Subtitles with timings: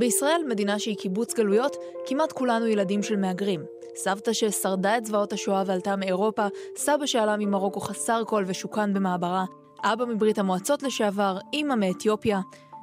[0.00, 1.76] בישראל, מדינה שהיא קיבוץ גלויות,
[2.06, 3.60] כמעט כולנו ילדים של מהגרים.
[3.96, 9.44] סבתא ששרדה את זוועות השואה ועלתה מאירופה, סבא שעלה ממרוקו חסר קול ושוכן במעברה,
[9.84, 12.40] אבא מברית המועצות לשעבר, אימא מאתיופיה.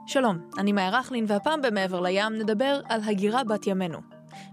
[0.07, 3.97] שלום, אני מאיה רכלין, והפעם במעבר לים נדבר על הגירה בת ימינו.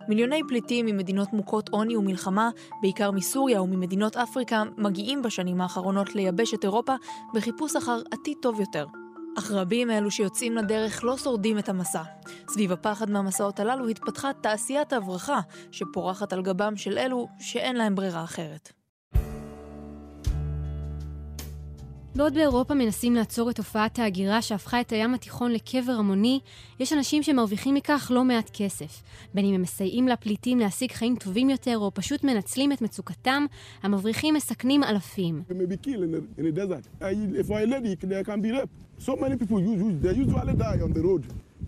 [0.09, 2.51] מיליוני פליטים ממדינות מוכות עוני ומלחמה,
[2.83, 6.95] בעיקר מסוריה וממדינות אפריקה, מגיעים בשנים האחרונות לייבש את אירופה
[7.35, 9.04] בחיפוש אחר עתיד טוב יותר.
[9.39, 12.03] אך רבים מאלו שיוצאים לדרך לא שורדים את המסע.
[12.49, 18.25] סביב הפחד מהמסעות הללו התפתחה תעשיית ההברחה, שפורחת על גבם של אלו שאין להם ברירה
[18.25, 18.84] אחרת.
[22.17, 26.41] בעוד באירופה מנסים לעצור את תופעת ההגירה שהפכה את הים התיכון לקבר המוני,
[26.81, 29.03] יש אנשים שמרוויחים מכך לא מעט כסף.
[29.35, 33.47] בין אם הם מסייעים לפליטים להשיג חיים טובים יותר, או פשוט מנצלים את מצוקתם,
[33.83, 35.43] המבריחים מסכנים אלפים.
[38.99, 41.23] So many people usually die on the road.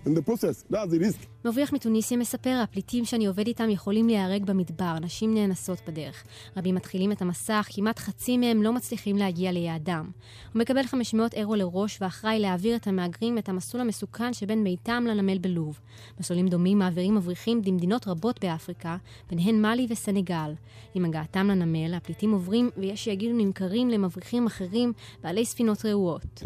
[0.07, 1.27] In the process, that's the risk.
[1.45, 6.25] מבריח מתוניסיה מספר, הפליטים שאני עובד איתם יכולים להיהרג במדבר, נשים נאנסות בדרך.
[6.57, 10.11] רבים מתחילים את המסע, אך כמעט חצי מהם לא מצליחים להגיע ליעדם.
[10.53, 15.39] הוא מקבל 500 אירו לראש ואחראי להעביר את המהגרים את המסלול המסוכן שבין ביתם לנמל
[15.39, 15.81] בלוב.
[16.21, 18.97] מסלולים דומים מעבירים מבריחים במדינות רבות באפריקה,
[19.31, 20.53] ביניהן מאלי וסנגל.
[20.95, 24.93] עם הגעתם לנמל, הפליטים עוברים, ויש שיגידו נמכרים למבריחים אחרים,
[25.23, 26.43] בעלי ספינות רעועות.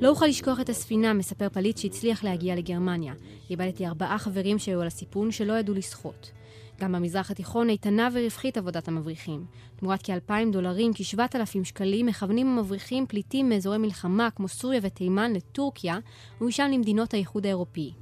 [0.00, 3.14] לא אוכל לשכוח את הספינה, מספר פליט שהצליח להגיע לגרמניה.
[3.50, 6.30] איבדתי ארבעה חברים שהיו על הסיפון שלא ידעו לשחות.
[6.80, 9.44] גם במזרח התיכון איתנה ורווחית עבודת המבריחים.
[9.76, 15.98] תמורת כאלפיים דולרים, כשבעת אלפים שקלים, מכוונים המבריחים פליטים מאזורי מלחמה כמו סוריה ותימן לטורקיה,
[16.40, 17.92] ומשם למדינות האיחוד האירופי.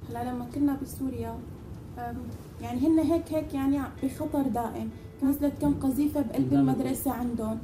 [2.61, 4.91] يعني هن هيك هيك يعني بخطر دائم
[5.23, 7.59] نزلت كم قذيفة بقلب المدرسة عندهم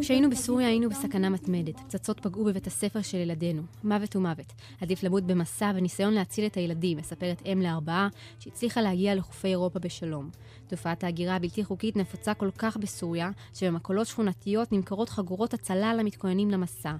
[0.00, 1.80] כשהיינו בסוריה היינו בסכנה מתמדת.
[1.80, 3.62] פצצות פגעו בבית הספר של ילדינו.
[3.84, 4.52] מוות ומוות.
[4.80, 8.08] עדיף למות במסע וניסיון להציל את הילדים, מספרת אם לארבעה,
[8.38, 10.30] שהצליחה להגיע לחופי אירופה בשלום.
[10.66, 16.96] תופעת ההגירה הבלתי חוקית נפוצה כל כך בסוריה, שבמקולות שכונתיות נמכרות חגורות הצלה למתכוננים למסע.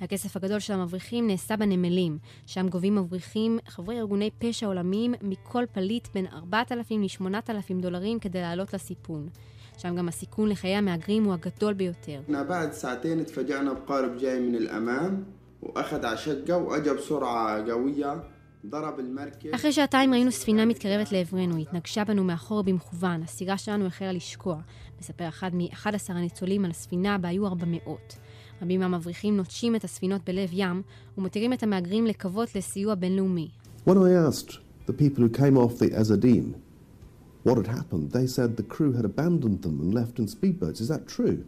[0.00, 6.08] הכסף הגדול של המבריחים נעשה בנמלים, שם גובים מבריחים חברי ארגוני פשע עולמיים מכל פליט
[6.14, 9.28] בין 4,000 ל-8,000 דולרים כדי לעלות לסיפון.
[9.80, 12.20] שם גם הסיכון לחיי המהגרים הוא הגדול ביותר.
[19.54, 24.60] אחרי שעתיים ראינו ספינה מתקרבת לעברנו, היא התנגשה בנו מאחור במכוון, הסירה שלנו החלה לשקוע.
[25.00, 27.98] מספר אחד מ-11 הניצולים על הספינה בה היו 400.
[28.62, 30.82] רבים מהמבריחים נוטשים את הספינות בלב ים
[31.18, 33.48] ומותירים את המהגרים לקוות לסיוע בינלאומי.
[33.86, 36.69] When I asked the people who came off the Azadine
[37.43, 40.79] what had happened, they said the crew had abandoned them and left in speedboats.
[40.81, 41.45] Is that true?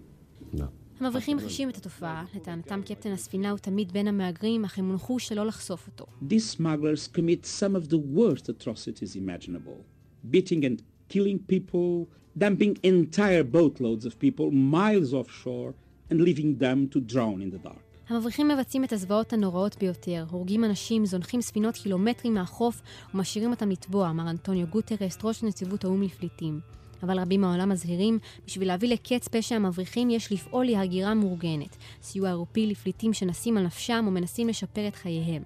[0.53, 0.67] No.
[0.99, 5.45] המבריחים חשים את התופעה, לטענתם קפטן הספינה הוא תמיד בין המהגרים, אך הם הונחו שלא
[5.45, 6.05] לחשוף אותו.
[6.29, 9.83] These smugglers commit some of the worst atrocities imaginable.
[10.31, 12.07] Beating and killing people,
[12.37, 15.73] dumping entire boatloads of people miles offshore
[16.09, 17.87] and leaving them to drown in the dark.
[18.08, 22.82] המבריחים מבצעים את הזוועות הנוראות ביותר, הורגים אנשים, זונחים ספינות קילומטרים מהחוף
[23.14, 26.60] ומשאירים אותם לטבוע, אמר אנטוניו גוטרס, ראש נציבות האו"ם לפליטים.
[27.02, 31.76] אבל רבים מהעולם מזהירים, בשביל להביא לקץ פשע המבריחים יש לפעול להגירה מאורגנת.
[32.02, 35.42] סיוע אירופי לפליטים שנסים על נפשם ומנסים לשפר את חייהם.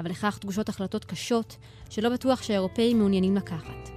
[0.00, 1.56] אבל לכך דרושות החלטות קשות,
[1.90, 3.95] שלא בטוח שהאירופאים מעוניינים לקחת.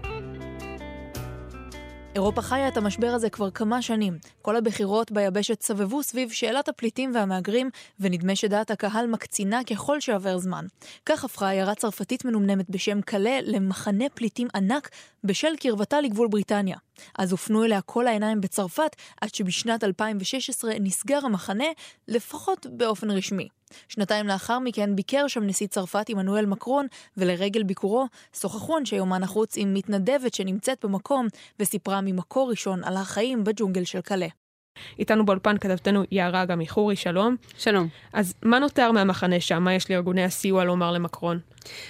[2.15, 4.17] אירופה חיה את המשבר הזה כבר כמה שנים.
[4.41, 10.65] כל הבחירות ביבשת סבבו סביב שאלת הפליטים והמהגרים, ונדמה שדעת הקהל מקצינה ככל שעובר זמן.
[11.05, 14.89] כך הפכה עיירה צרפתית מנומנמת בשם קלה למחנה פליטים ענק
[15.23, 16.77] בשל קרבתה לגבול בריטניה.
[17.17, 21.67] אז הופנו אליה כל העיניים בצרפת, עד שבשנת 2016 נסגר המחנה,
[22.07, 23.47] לפחות באופן רשמי.
[23.87, 26.87] שנתיים לאחר מכן ביקר שם נשיא צרפת עמנואל מקרון,
[27.17, 31.27] ולרגל ביקורו שוחחו אנשי יומן החוץ עם מתנדבת שנמצאת במקום,
[31.59, 34.27] וסיפרה ממקור ראשון על החיים בג'ונגל של קלה.
[34.99, 37.35] איתנו באולפן כתבתנו יערה גם מחורי, שלום.
[37.57, 37.87] שלום.
[38.13, 39.63] אז מה נותר מהמחנה שם?
[39.63, 41.39] מה יש לארגוני הסיוע לומר למקרון?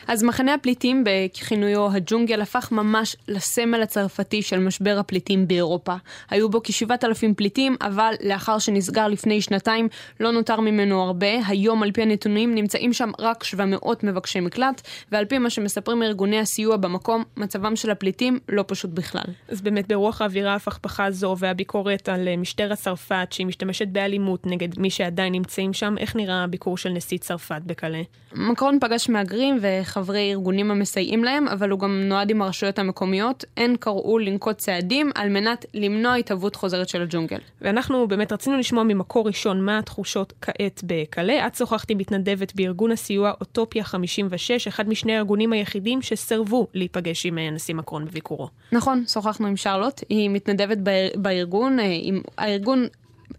[0.08, 5.96] אז מחנה הפליטים בכינויו הג'ונגל הפך ממש לסמל הצרפתי של משבר הפליטים באירופה.
[6.30, 9.88] היו בו כשבעת אלפים פליטים, אבל לאחר שנסגר לפני שנתיים
[10.20, 11.28] לא נותר ממנו הרבה.
[11.48, 14.82] היום על פי הנתונים נמצאים שם רק 700 מבקשי מקלט,
[15.12, 19.34] ועל פי מה שמספרים ארגוני הסיוע במקום, מצבם של הפליטים לא פשוט בכלל.
[19.48, 24.80] אז באמת ברוח האווירה הפכפכה זו והביקורת על אה, משטרת צרפת שהיא משתמשת באלימות נגד
[24.80, 28.02] מי שעדיין נמצאים שם, איך נראה הביקור של נשיא צרפת בקלה?
[28.36, 33.46] מקרון פגש מהגרים וחברי ארגונים המסייעים להם, אבל הוא גם נועד עם הרשויות המקומיות.
[33.58, 37.38] הן קראו לנקוט צעדים על מנת למנוע התהוות חוזרת של הג'ונגל.
[37.62, 41.48] ואנחנו באמת רצינו לשמוע ממקור ראשון מה התחושות כעת בקלה.
[41.48, 47.38] את שוחחת עם מתנדבת בארגון הסיוע אוטופיה 56, אחד משני הארגונים היחידים שסרבו להיפגש עם
[47.38, 48.48] הנשיא מקרון בביקורו.
[48.72, 50.78] נכון, שוחחנו עם שרלוט, היא מתנדבת
[51.16, 52.22] בארגון, אה, עם
[52.60, 52.86] הארגון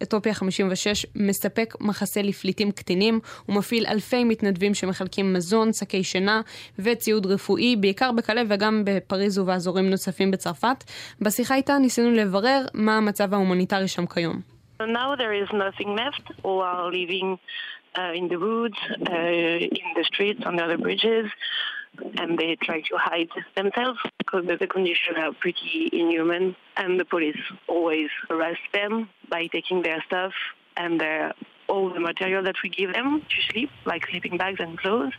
[0.02, 6.40] אוטופיה 56 מספק מחסה לפליטים קטינים, הוא מפעיל אלפי מתנדבים שמחלקים מזון, שקי שינה
[6.78, 10.84] וציוד רפואי, בעיקר בקלה וגם בפריז ובאזורים נוספים בצרפת.
[11.20, 14.40] בשיחה איתה ניסינו לברר מה המצב ההומניטרי שם כיום.
[14.80, 15.10] Now
[17.96, 21.26] uh, in the woods, uh, in the streets, on the bridges.
[22.18, 26.56] And they try to hide themselves because the conditions are pretty inhuman.
[26.76, 30.32] And the police always arrest them by taking their stuff
[30.76, 31.34] and their
[31.70, 35.16] all the material that we give them to sleep, like sleeping bags and clothes.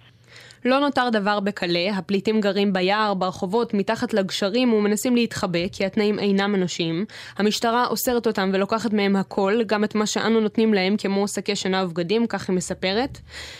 [0.65, 6.55] לא נותר דבר בקלה, הפליטים גרים ביער, ברחובות, מתחת לגשרים ומנסים להתחבא כי התנאים אינם
[6.55, 7.05] אנושיים.
[7.37, 11.85] המשטרה אוסרת אותם ולוקחת מהם הכל, גם את מה שאנו נותנים להם כמו שקי שינה
[11.85, 13.17] ובגדים, כך היא מספרת.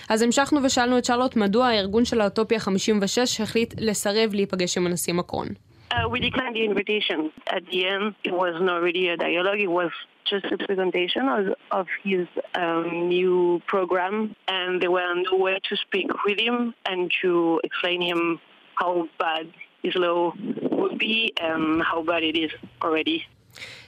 [0.10, 5.14] אז המשכנו ושאלנו את שרלוט מדוע הארגון של האוטופיה 56 החליט לסרב להיפגש עם הנשיא
[5.14, 5.48] מקרון.
[5.94, 7.20] Uh, we declined the invitation.
[7.58, 9.92] At the end, it was not really a dialogue, it was
[10.26, 16.08] just a presentation of, of his um, new program, and there were nowhere to speak
[16.26, 18.40] with him and to explain him
[18.76, 19.52] how bad
[19.84, 20.34] his law
[20.72, 22.52] would be and how bad it is
[22.82, 23.26] already.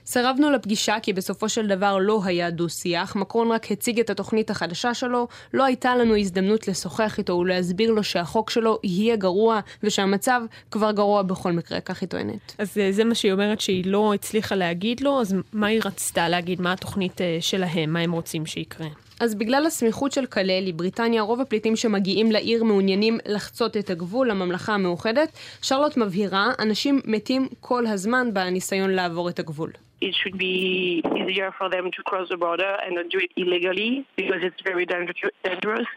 [0.05, 4.93] סירבנו לפגישה כי בסופו של דבר לא היה דו-שיח, מקרון רק הציג את התוכנית החדשה
[4.93, 10.91] שלו, לא הייתה לנו הזדמנות לשוחח איתו ולהסביר לו שהחוק שלו יהיה גרוע ושהמצב כבר
[10.91, 12.55] גרוע בכל מקרה, כך היא טוענת.
[12.57, 16.29] אז אה, זה מה שהיא אומרת שהיא לא הצליחה להגיד לו, אז מה היא רצתה
[16.29, 16.61] להגיד?
[16.61, 17.93] מה התוכנית אה, שלהם?
[17.93, 18.87] מה הם רוצים שיקרה?
[19.19, 24.73] אז בגלל הסמיכות של קלל, בריטניה, רוב הפליטים שמגיעים לעיר מעוניינים לחצות את הגבול לממלכה
[24.73, 25.29] המאוחדת.
[25.61, 29.71] שרלוט מבהירה, אנשים מתים כל הזמן בניסיון לעבור את הגבול.
[30.07, 34.05] it should be easier for them to cross the border and not do it illegally
[34.17, 35.87] because it's very dangerous.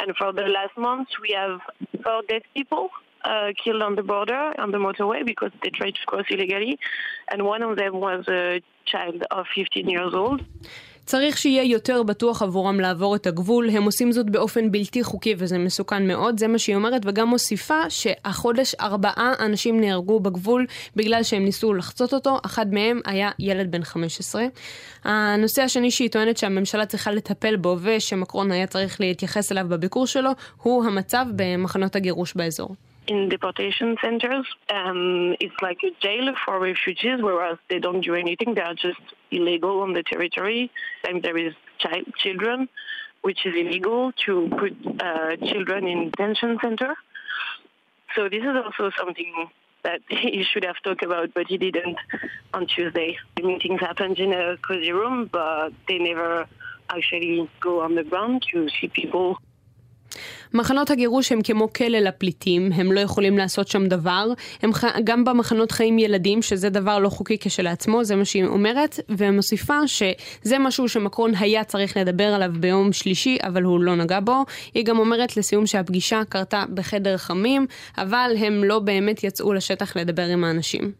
[0.00, 1.60] And for the last months, we have
[2.02, 2.90] four dead people
[3.24, 6.78] uh, killed on the border, on the motorway, because they tried to cross illegally.
[7.30, 10.44] And one of them was a child of 15 years old.
[11.06, 15.58] צריך שיהיה יותר בטוח עבורם לעבור את הגבול, הם עושים זאת באופן בלתי חוקי וזה
[15.58, 20.66] מסוכן מאוד, זה מה שהיא אומרת, וגם מוסיפה שהחודש ארבעה אנשים נהרגו בגבול
[20.96, 24.44] בגלל שהם ניסו לחצות אותו, אחד מהם היה ילד בן 15.
[25.04, 30.30] הנושא השני שהיא טוענת שהממשלה צריכה לטפל בו ושמקרון היה צריך להתייחס אליו בביקור שלו,
[30.62, 32.74] הוא המצב במחנות הגירוש באזור.
[33.06, 34.46] In deportation centers.
[34.68, 38.54] Um, it's like a jail for refugees, whereas they don't do anything.
[38.54, 39.00] They are just
[39.30, 40.70] illegal on the territory.
[41.06, 42.68] And there is child, children,
[43.22, 46.94] which is illegal to put uh, children in detention center.
[48.14, 49.50] So this is also something
[49.82, 51.96] that he should have talked about, but he didn't
[52.52, 53.16] on Tuesday.
[53.36, 56.46] The meetings happened in a cozy room, but they never
[56.88, 59.38] actually go on the ground to see people
[60.54, 64.26] מחנות הגירוש הם כמו כלא לפליטים, הם לא יכולים לעשות שם דבר.
[64.62, 64.84] הם ח...
[65.04, 70.58] גם במחנות חיים ילדים, שזה דבר לא חוקי כשלעצמו, זה מה שהיא אומרת, ומוסיפה שזה
[70.58, 74.44] משהו שמקרון היה צריך לדבר עליו ביום שלישי, אבל הוא לא נגע בו.
[74.74, 77.66] היא גם אומרת לסיום שהפגישה קרתה בחדר חמים,
[77.98, 80.92] אבל הם לא באמת יצאו לשטח לדבר עם האנשים.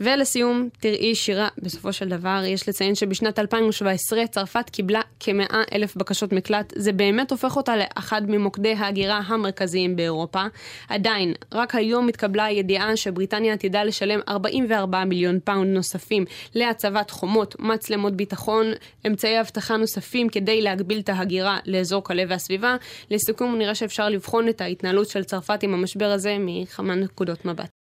[0.00, 6.32] ולסיום, תראי שירה, בסופו של דבר, יש לציין שבשנת 2017 צרפת קיבלה כ-100 אלף בקשות
[6.32, 6.72] מקלט.
[6.76, 10.42] זה באמת הופך אותה לאחד ממוקדי ההגירה המרכזיים באירופה.
[10.88, 16.24] עדיין, רק היום התקבלה הידיעה שבריטניה עתידה לשלם 44 מיליון פאונד נוספים
[16.54, 18.66] להצבת חומות, מצלמות ביטחון,
[19.06, 22.76] אמצעי אבטחה נוספים כדי להגביל את ההגירה לאזור קלה והסביבה.
[23.10, 27.77] לסיכום, נראה שאפשר לבחון את ההתנהלות של צרפת עם המשבר הזה מכמה נקודות מבט.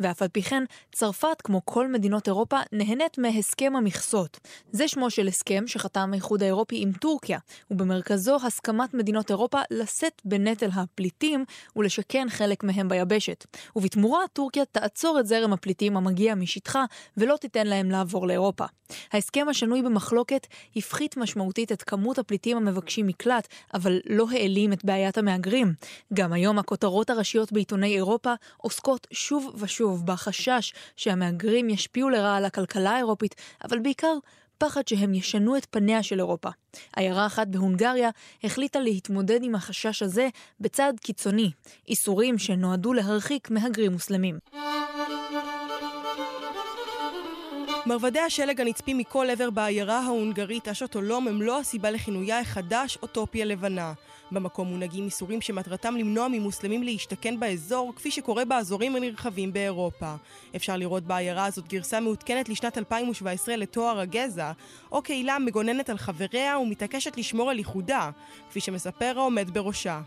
[0.00, 4.40] ואף על פי כן, צרפת, כמו כל מדינות אירופה, נהנית מהסכם המכסות.
[4.72, 7.38] זה שמו של הסכם שחתם האיחוד האירופי עם טורקיה,
[7.70, 11.44] ובמרכזו הסכמת מדינות אירופה לשאת בנטל הפליטים
[11.76, 13.46] ולשכן חלק מהם ביבשת.
[13.76, 16.84] ובתמורה, טורקיה תעצור את זרם הפליטים המגיע משטחה,
[17.16, 18.64] ולא תיתן להם לעבור לאירופה.
[19.12, 20.46] ההסכם השנוי במחלוקת
[20.76, 25.74] הפחית משמעותית את כמות הפליטים המבקשים מקלט, אבל לא העלים את בעיית המהגרים.
[26.14, 32.90] גם היום הכותרות הראשיות בעיתוני אירופה עוסקות שוב ושוב בחשש שהמהגרים ישפיעו לרעה על הכלכלה
[32.90, 34.14] האירופית, אבל בעיקר
[34.58, 36.48] פחד שהם ישנו את פניה של אירופה.
[36.96, 38.10] עיירה אחת בהונגריה
[38.44, 40.28] החליטה להתמודד עם החשש הזה
[40.60, 41.50] בצעד קיצוני,
[41.88, 44.38] איסורים שנועדו להרחיק מהגרים מוסלמים.
[47.86, 53.92] מרבדי השלג הנצפים מכל עבר בעיירה ההונגרית אשוטולום הם לא הסיבה לכינויה החדש אוטופיה לבנה.
[54.32, 60.14] במקום מונהגים איסורים שמטרתם למנוע ממוסלמים להשתכן באזור, כפי שקורה באזורים הנרחבים באירופה.
[60.56, 64.52] אפשר לראות בעיירה הזאת גרסה מעודכנת לשנת 2017 לתואר הגזע,
[64.92, 68.10] או קהילה מגוננת על חבריה ומתעקשת לשמור על ייחודה,
[68.50, 70.00] כפי שמספר העומד בראשה.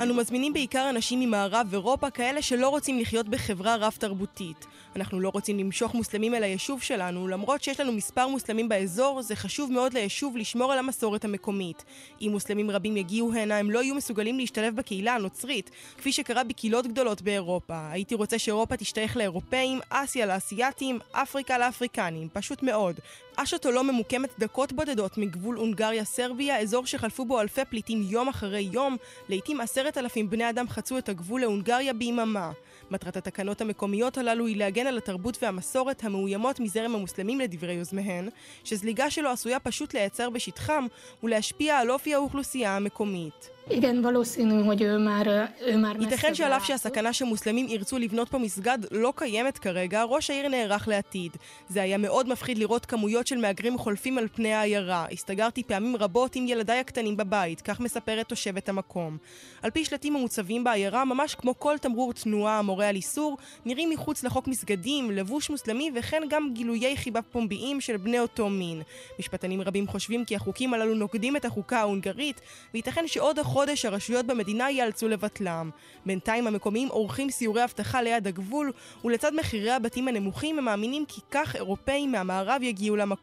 [0.00, 4.66] אנו מזמינים בעיקר אנשים ממערב אירופה, כאלה שלא רוצים לחיות בחברה רב-תרבותית.
[4.96, 9.36] אנחנו לא רוצים למשוך מוסלמים אל היישוב שלנו, למרות שיש לנו מספר מוסלמים באזור, זה
[9.36, 11.84] חשוב מאוד ליישוב לשמור על המסורת המקומית.
[12.20, 16.86] אם מוסלמים רבים יגיעו הנה, הם לא יהיו מסוגלים להשתלב בקהילה הנוצרית, כפי שקרה בקהילות
[16.86, 17.90] גדולות באירופה.
[17.90, 23.00] הייתי רוצה שאירופה תשתייך לאירופאים, אסיה לאסייתים, אפריקה לאפריקנים, פשוט מאוד.
[23.42, 28.96] אשטו לא ממוקמת דקות בודדות מגבול הונגריה-סרביה, אזור שחלפו בו אלפי פליטים יום אחרי יום,
[29.28, 32.52] לעיתים עשרת אלפים בני אדם חצו את הגבול להונגריה ביממה.
[32.90, 38.28] מטרת התקנות המקומיות הללו היא להגן על התרבות והמסורת המאוימות מזרם המוסלמים לדברי יוזמיהן,
[38.64, 40.86] שזליגה שלו עשויה פשוט לייצר בשטחם
[41.22, 43.58] ולהשפיע על אופי האוכלוסייה המקומית.
[43.70, 45.26] igen, valószínű, hogy ő már,
[45.60, 50.30] ő már ייתכן שעל אף שהסכנה שמוסלמים ירצו לבנות פה מסגד לא קיימת כרגע, ראש
[50.30, 51.36] העיר נערך לעתיד.
[51.68, 55.06] זה היה מאוד מפחיד לראות כמויות של מהגרים חולפים על פני העיירה.
[55.12, 59.16] הסתגרתי פעמים רבות עם ילדיי הקטנים בבית, כך מספרת תושבת המקום.
[59.62, 64.24] על פי שלטים המוצבים בעיירה, ממש כמו כל תמרור תנועה המורה על איסור, נראים מחוץ
[64.24, 68.82] לחוק מסגדים, לבוש מוסלמי וכן גם גילויי חיבה פומביים של בני אותו מין.
[69.18, 72.40] משפטנים רבים חושבים כי החוקים הללו נוגדים את החוקה ההונגרית,
[72.74, 75.70] וייתכן שעוד החודש הרשויות במדינה ייאלצו לבטלם.
[76.06, 78.72] בינתיים המקומיים עורכים סיורי אבטחה ליד הגבול,
[79.04, 83.17] ולצד מחירי הבתים הנמוכים הם מאמינים כי כך אירופאים מהמערב יגיעו למקום.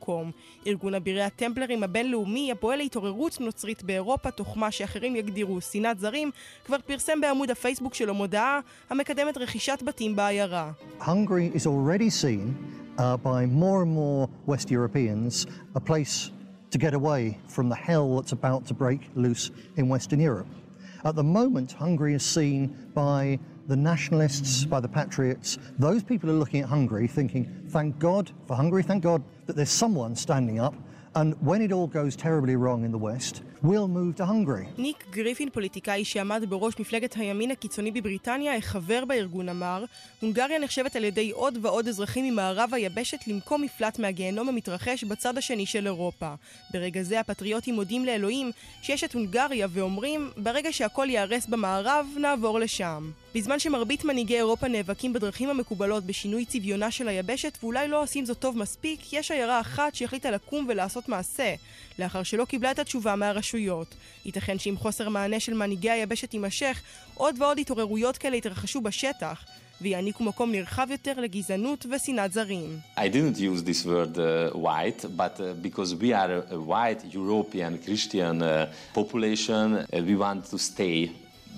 [0.68, 6.32] ארגון אבירי הטמפלרים הבינלאומי, הפועל להתעוררות נוצרית באירופה, תוך מה שאחרים יגדירו שנאת זרים,
[6.66, 8.60] כבר פרסם בעמוד הפייסבוק שלו מודעה
[8.90, 10.72] המקדמת רכישת בתים בעיירה.
[11.00, 12.56] Hungary is already seen
[12.98, 16.32] uh, by more and more West Europeans a place
[16.72, 20.52] to get away from the hell that's about to break loose in Western Europe.
[21.04, 22.60] At the moment, Hungary is seen
[22.94, 25.58] by the nationalists, by the patriots.
[25.80, 29.70] Those people are looking at Hungary thinking, thank God for Hungary, thank God that there's
[29.70, 30.76] someone standing up.
[31.14, 34.66] And when it all goes terribly wrong in the West, we'll move to Hungary.
[34.78, 39.86] ניק גריפין, פוליטיקאי שעמד בראש מפלגת הימין הקיצוני בבריטניה, החבר בארגון אמר,
[40.22, 45.66] הונגריה נחשבת על ידי עוד ועוד אזרחים ממערב היבשת למקום מפלט מהגיהנום המתרחש בצד השני
[45.66, 46.34] של אירופה.
[46.74, 53.12] ברגע זה הפטריוטים מודים לאלוהים שיש את הונגריה ואומרים, ברגע שהכל ייהרס במערב, נעבור לשם.
[53.36, 58.40] בזמן שמרבית מנהיגי אירופה נאבקים בדרכים המקובלות בשינוי צביונה של היבשת ואולי לא עושים זאת
[58.40, 61.56] טוב מספיק, יש עיירה אחת שהחליטה לקום ולעשות מעשה,
[62.00, 63.96] לאחר שלא קיבלה את התשובה מהרשויות.
[64.26, 66.82] ייתכן שעם חוסר מענה של מנהיגי היבשת יימשך,
[67.16, 69.46] עוד ועוד התעוררויות כאלה יתרחשו בשטח.
[69.82, 72.80] ויעניקו מקום נרחב יותר לגזענות ושנאת זרים.
[72.98, 77.78] I didn't use this word uh, white, but uh, because we are a white European
[77.86, 81.12] Christian uh, population, uh, we want to stay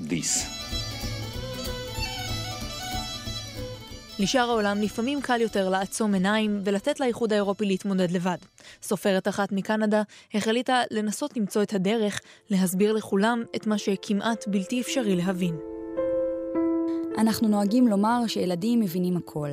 [0.10, 0.77] this.
[4.20, 8.38] לשאר העולם לפעמים קל יותר לעצום עיניים ולתת לאיחוד האירופי להתמודד לבד.
[8.82, 10.02] סופרת אחת מקנדה
[10.34, 15.77] החליטה לנסות למצוא את הדרך להסביר לכולם את מה שכמעט בלתי אפשרי להבין.
[17.18, 19.50] אנחנו נוהגים לומר שילדים מבינים הכל,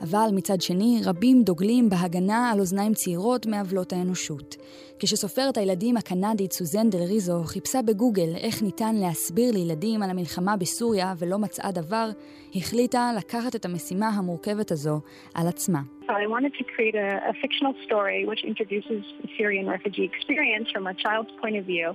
[0.00, 4.56] אבל מצד שני, רבים דוגלים בהגנה על אוזניים צעירות מעוולות האנושות.
[4.98, 11.14] כשסופרת הילדים הקנדית סוזן דל ריזו חיפשה בגוגל איך ניתן להסביר לילדים על המלחמה בסוריה
[11.18, 12.08] ולא מצאה דבר,
[12.54, 15.00] החליטה לקחת את המשימה המורכבת הזו
[15.34, 15.80] על עצמה.
[16.08, 16.26] I
[21.56, 21.88] of view.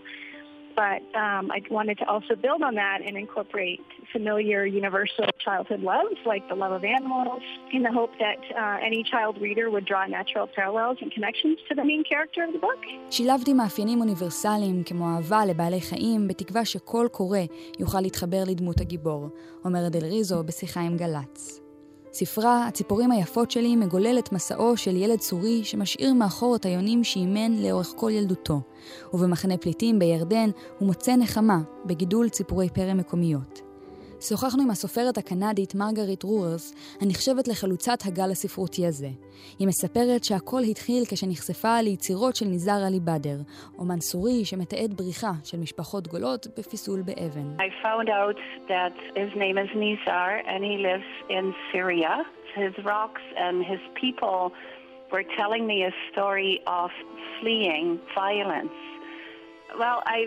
[0.76, 6.18] But um, I wanted to also build on that and incorporate familiar universal childhood loves
[6.32, 7.44] like the love of animals
[7.76, 11.74] in the hope that uh, any child reader would draw natural parallels and connections to
[11.80, 12.82] the main character of the book.
[13.12, 17.40] שילבתי מאפיינים אוניברסליים כמו אהבה לבעלי חיים בתקווה שכל קורא
[17.80, 19.30] יוכל להתחבר לדמות הגיבור,
[19.66, 21.63] אומרת דל ריזו בשיחה עם גל"צ.
[22.14, 27.52] ספרה, הציפורים היפות שלי, מגולל את מסעו של ילד סורי שמשאיר מאחור את היונים שאימן
[27.54, 28.62] לאורך כל ילדותו,
[29.14, 33.73] ובמחנה פליטים בירדן הוא מוצא נחמה בגידול ציפורי פרא מקומיות.
[34.30, 36.66] שוחחנו עם הסופרת הקנדית מרגרית רוררס,
[37.02, 39.08] הנחשבת לחלוצת הגל הספרותי הזה.
[39.60, 43.38] היא מספרת שהכל התחיל כשנחשפה ליצירות של ניזאר עלי בדר,
[43.78, 47.48] אומן סורי שמתעד בריחה של משפחות גולות בפיסול באבן.
[55.16, 56.90] Were telling me a story of
[57.36, 58.78] fleeing violence.
[59.82, 60.20] Well, I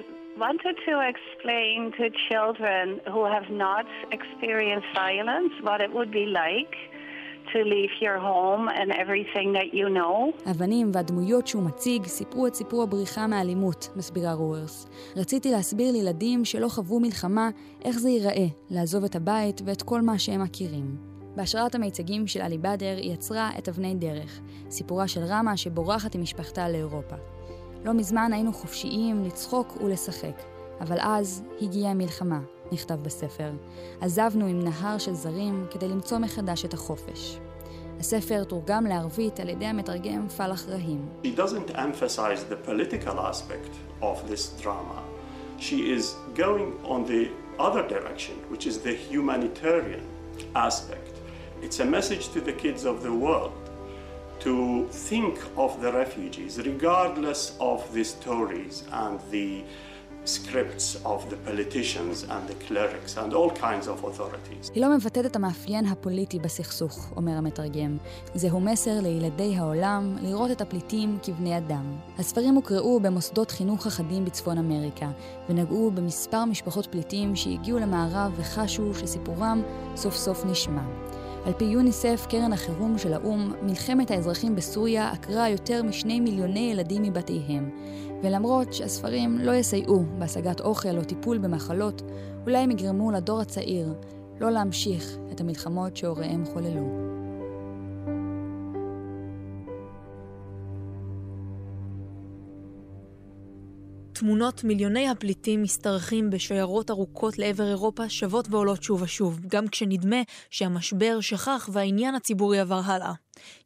[0.44, 6.76] wanted to explain to children who have not experienced violence what it would be like
[7.52, 10.32] to leave your home and everything that you know.
[10.46, 14.88] האבנים והדמויות שהוא מציג סיפרו את סיפור הבריחה מאלימות, מסבירה רוורס.
[15.16, 17.50] רציתי להסביר לילדים שלא חוו מלחמה
[17.84, 20.96] איך זה ייראה לעזוב את הבית ואת כל מה שהם מכירים.
[21.36, 24.40] בהשראת המיצגים של עלי באדר היא יצרה את אבני דרך,
[24.70, 27.35] סיפורה של רמה שבורחת עם משפחתה לאירופה.
[27.86, 30.42] לא מזמן היינו חופשיים לצחוק ולשחק,
[30.80, 32.40] אבל אז הגיעה המלחמה,
[32.72, 33.50] נכתב בספר.
[34.00, 37.38] עזבנו עם נהר של זרים כדי למצוא מחדש את החופש.
[38.00, 41.08] הספר תורגם לערבית על ידי המתרגם פלח רהים.
[47.58, 50.04] Other direction, which is the humanitarian
[50.54, 51.14] aspect.
[51.64, 53.65] It's a message to the kids of the world
[54.40, 59.64] to think of the refugees regardless of the stories and the
[60.26, 64.70] scripts of the politicians and the clerics and all kinds of authorities.
[64.74, 67.96] היא לא מבטאת את המאפיין הפוליטי בסכסוך, אומר המתרגם.
[68.34, 71.96] זהו מסר לילדי העולם לראות את הפליטים כבני אדם.
[72.18, 75.08] הספרים הוקראו במוסדות חינוך אחדים בצפון אמריקה,
[75.48, 79.62] ונגעו במספר משפחות פליטים שהגיעו למערב וחשו שסיפורם
[79.96, 81.05] סוף סוף נשמע.
[81.46, 87.02] על פי יוניסף, קרן החירום של האו"ם, מלחמת האזרחים בסוריה עקרה יותר משני מיליוני ילדים
[87.02, 87.70] מבתיהם.
[88.22, 92.02] ולמרות שהספרים לא יסייעו בהשגת אוכל או טיפול במחלות,
[92.46, 93.94] אולי הם יגרמו לדור הצעיר
[94.40, 97.05] לא להמשיך את המלחמות שהוריהם חוללו.
[104.18, 110.16] תמונות מיליוני הפליטים משתרכים בשיירות ארוכות לעבר אירופה שוות ועולות שוב ושוב, גם כשנדמה
[110.50, 113.12] שהמשבר שכח והעניין הציבורי עבר הלאה.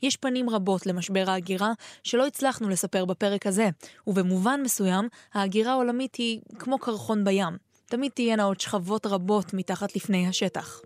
[0.03, 3.69] יש פנים רבות למשבר ההגירה שלא הצלחנו לספר בפרק הזה,
[4.07, 7.57] ובמובן מסוים ההגירה העולמית היא כמו קרחון בים.
[7.87, 10.81] תמיד תהיינה עוד שכבות רבות מתחת לפני השטח.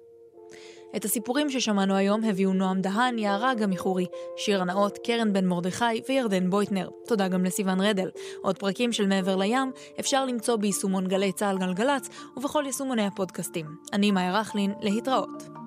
[0.96, 6.50] את הסיפורים ששמענו היום הביאו נועם דהן, יערה גמיחורי, שיר נאות, קרן בן מרדכי וירדן
[6.50, 6.88] בויטנר.
[7.06, 8.10] תודה גם לסיון רדל.
[8.42, 13.66] עוד פרקים של מעבר לים אפשר למצוא ביישומון גלי צה"ל גלגלצ ובכל יישומוני הפודקאסטים.
[13.92, 15.63] אני מאיה רכלין, להתראות.